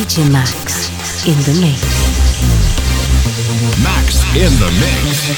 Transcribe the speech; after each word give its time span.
DJ 0.00 0.24
Max 0.32 0.88
in 1.26 1.36
the 1.44 1.52
mix. 1.60 1.82
Max 3.84 4.24
in 4.34 4.50
the 4.58 4.70
mix. 4.80 5.28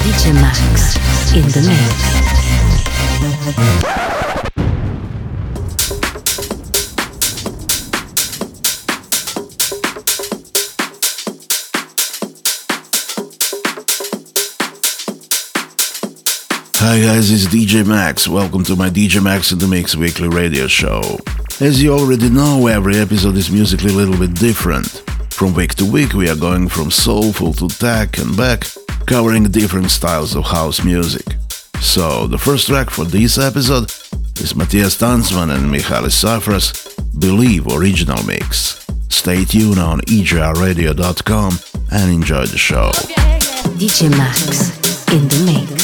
DJ 0.00 0.32
Max 0.32 0.96
in 1.34 1.46
the 1.52 1.60
mix. 4.00 4.05
Hi 16.88 17.00
guys, 17.00 17.32
it's 17.32 17.52
DJ 17.52 17.84
Max. 17.84 18.28
Welcome 18.28 18.62
to 18.62 18.76
my 18.76 18.88
DJ 18.88 19.20
Max 19.20 19.50
in 19.50 19.58
the 19.58 19.66
Mix 19.66 19.96
weekly 19.96 20.28
radio 20.28 20.68
show. 20.68 21.18
As 21.60 21.82
you 21.82 21.92
already 21.92 22.30
know, 22.30 22.68
every 22.68 22.96
episode 22.98 23.34
is 23.34 23.50
musically 23.50 23.90
a 23.90 23.96
little 23.96 24.16
bit 24.16 24.34
different. 24.34 25.02
From 25.32 25.52
week 25.52 25.74
to 25.74 25.84
week, 25.84 26.12
we 26.12 26.30
are 26.30 26.36
going 26.36 26.68
from 26.68 26.92
soulful 26.92 27.52
to 27.54 27.66
tech 27.66 28.18
and 28.18 28.36
back, 28.36 28.68
covering 29.04 29.42
different 29.50 29.90
styles 29.90 30.36
of 30.36 30.44
house 30.44 30.84
music. 30.84 31.26
So, 31.80 32.28
the 32.28 32.38
first 32.38 32.68
track 32.68 32.90
for 32.90 33.04
this 33.04 33.36
episode 33.36 33.90
is 34.38 34.54
Matthias 34.54 34.96
Tanzmann 34.96 35.52
and 35.52 35.68
Mihalis 35.68 36.14
Safras' 36.14 36.94
Believe 37.18 37.66
original 37.66 38.24
mix. 38.24 38.86
Stay 39.08 39.44
tuned 39.44 39.80
on 39.80 40.02
EJRradio.com 40.02 41.58
and 41.90 42.12
enjoy 42.12 42.46
the 42.46 42.56
show. 42.56 42.92
DJ 43.74 44.08
Max 44.16 44.70
in 45.12 45.26
the 45.26 45.66
mix. 45.68 45.75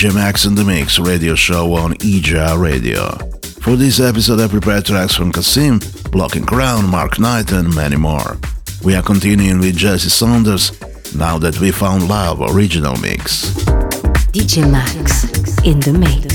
DJ 0.00 0.14
Max 0.14 0.46
in 0.46 0.54
the 0.54 0.64
Mix 0.64 0.98
radio 0.98 1.34
show 1.34 1.74
on 1.74 1.92
EJA 1.96 2.58
Radio. 2.58 3.10
For 3.60 3.76
this 3.76 4.00
episode, 4.00 4.40
I 4.40 4.48
prepared 4.48 4.86
tracks 4.86 5.14
from 5.14 5.30
Kasim, 5.30 5.78
Block 6.10 6.32
& 6.40 6.46
Crown, 6.46 6.88
Mark 6.88 7.18
Knight, 7.18 7.52
and 7.52 7.74
many 7.74 7.96
more. 7.96 8.38
We 8.82 8.94
are 8.94 9.02
continuing 9.02 9.58
with 9.58 9.76
Jesse 9.76 10.08
Saunders, 10.08 10.72
Now 11.14 11.36
That 11.36 11.60
We 11.60 11.70
Found 11.72 12.08
Love 12.08 12.40
original 12.40 12.96
mix. 12.96 13.50
DJ 14.32 14.70
Max 14.72 15.24
in 15.66 15.80
the 15.80 15.92
mix. 15.92 16.29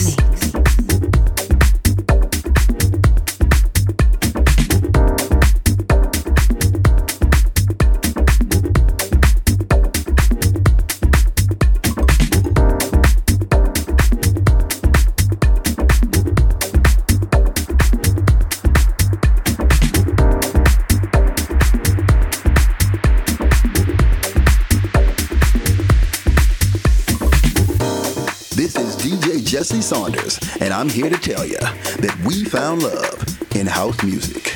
Saunders, 29.86 30.40
and 30.62 30.74
I'm 30.74 30.90
here 30.90 31.12
to 31.12 31.18
tell 31.18 31.46
you 31.46 31.60
that 31.60 32.20
we 32.26 32.44
found 32.44 32.82
love 32.82 33.56
in 33.56 33.68
house 33.68 34.04
music. 34.04 34.55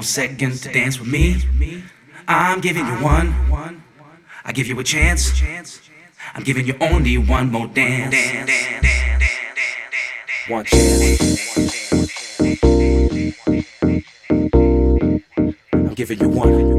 More 0.00 0.04
second 0.04 0.56
to 0.56 0.72
dance 0.72 0.98
with 0.98 1.08
me. 1.08 1.36
I'm 2.26 2.62
giving 2.62 2.86
you 2.86 2.94
one. 3.04 3.34
I 4.46 4.52
give 4.52 4.66
you 4.66 4.80
a 4.80 4.84
chance. 4.84 5.42
I'm 6.34 6.42
giving 6.42 6.66
you 6.66 6.74
only 6.80 7.18
one 7.18 7.52
more 7.52 7.66
dance. 7.66 8.14
One 10.48 10.64
chance. 10.64 11.20
I'm 15.74 15.94
giving 15.94 16.18
you 16.18 16.28
one. 16.30 16.70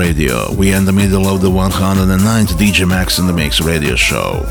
Radio. 0.00 0.50
We 0.54 0.72
are 0.72 0.78
in 0.78 0.86
the 0.86 0.92
middle 0.92 1.26
of 1.26 1.42
the 1.42 1.50
109th 1.50 2.56
DJ 2.56 2.88
Max 2.88 3.18
in 3.18 3.26
the 3.26 3.34
Mix 3.34 3.60
radio 3.60 3.94
show. 3.96 4.46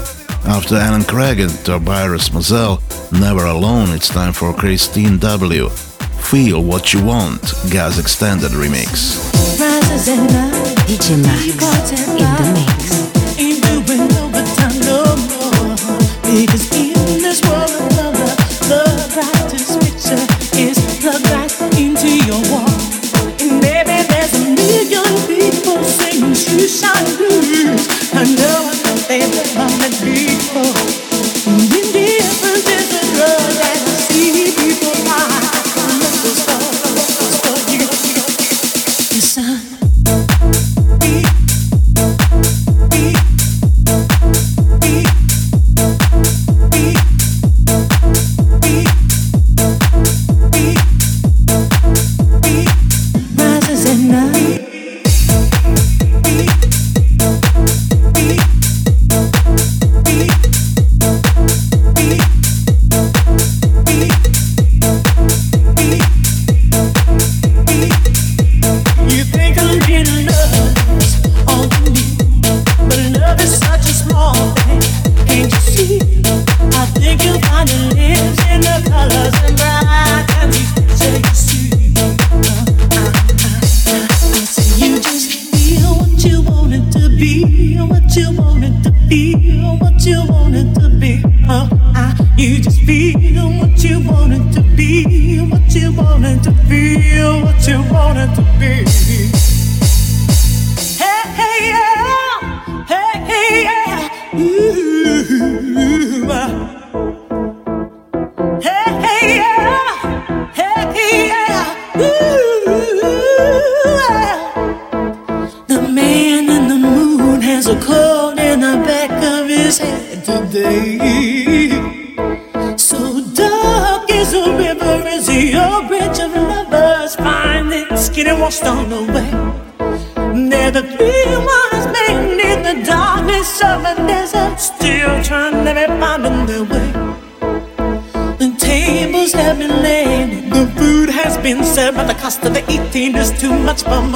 After 0.45 0.75
Alan 0.75 1.03
Craig 1.03 1.39
and 1.39 1.49
Tobias 1.65 2.31
Mazel, 2.31 2.83
Never 3.12 3.45
Alone, 3.45 3.89
it's 3.89 4.09
time 4.09 4.31
for 4.31 4.53
Kristine 4.53 5.17
W. 5.17 5.69
Feel 5.69 6.63
What 6.63 6.93
You 6.93 7.03
Want, 7.03 7.41
Gaz 7.71 7.97
Extended 7.97 8.51
Remix. 8.51 9.17
DJ 10.85 11.19
Max 11.23 11.91
in 11.93 12.15
the 12.15 12.51
Mix. 12.53 12.78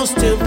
still 0.06 0.43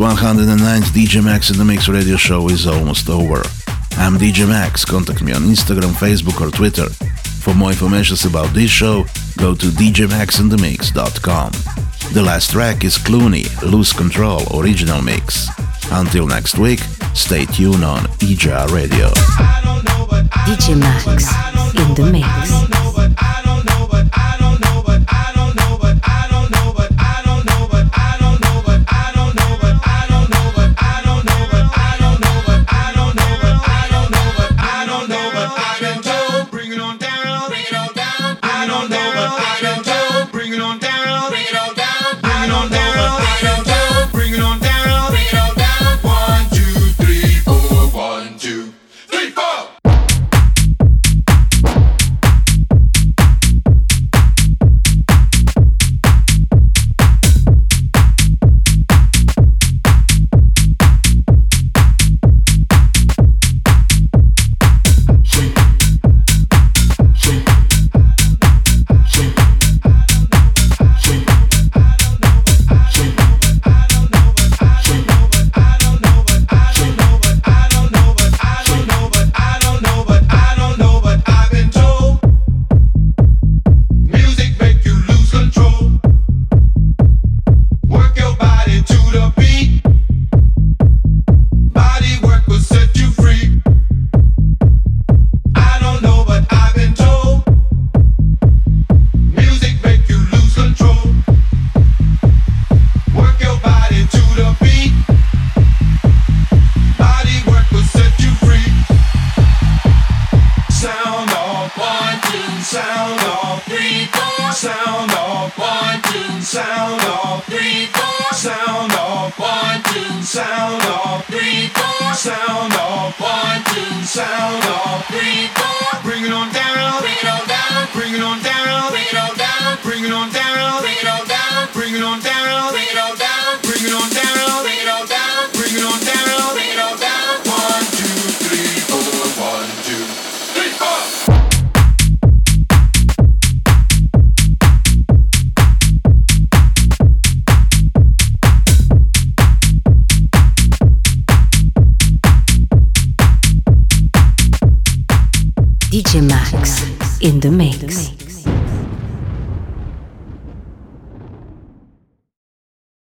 109th 0.00 0.92
DJ 0.94 1.22
Max 1.22 1.50
in 1.50 1.58
the 1.58 1.64
Mix 1.64 1.86
radio 1.86 2.16
show 2.16 2.48
is 2.48 2.66
almost 2.66 3.10
over. 3.10 3.42
I'm 3.98 4.16
DJ 4.16 4.48
Max. 4.48 4.82
Contact 4.82 5.20
me 5.20 5.32
on 5.32 5.42
Instagram, 5.42 5.92
Facebook, 5.92 6.40
or 6.40 6.50
Twitter. 6.50 6.88
For 7.42 7.52
more 7.52 7.68
information 7.68 8.16
about 8.26 8.48
this 8.54 8.70
show, 8.70 9.04
go 9.36 9.54
to 9.54 9.66
djmaxinthemix.com. 9.66 11.52
The 12.14 12.22
last 12.22 12.50
track 12.50 12.82
is 12.82 12.96
Clooney, 12.96 13.44
Lose 13.60 13.92
Control 13.92 14.40
original 14.58 15.02
mix. 15.02 15.48
Until 15.90 16.26
next 16.26 16.56
week, 16.56 16.80
stay 17.12 17.44
tuned 17.44 17.84
on 17.84 18.04
EJR 18.20 18.72
Radio. 18.72 19.10
DJ 20.48 20.78
Max 20.80 21.28
in 21.76 21.94
the 21.94 22.10
mix. 22.10 23.39